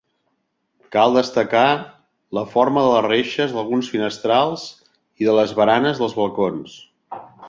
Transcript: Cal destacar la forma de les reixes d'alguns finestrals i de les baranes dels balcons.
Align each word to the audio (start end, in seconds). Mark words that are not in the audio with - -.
Cal 0.95 1.17
destacar 1.17 1.65
la 2.37 2.43
forma 2.53 2.85
de 2.85 2.95
les 2.95 3.05
reixes 3.07 3.53
d'alguns 3.57 3.89
finestrals 3.97 4.63
i 5.25 5.29
de 5.29 5.37
les 5.41 5.53
baranes 5.61 6.03
dels 6.05 6.17
balcons. 6.23 6.79